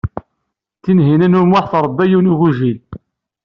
[0.83, 2.79] Tinhinan u Muḥ tṛebba yiwen n ugujil.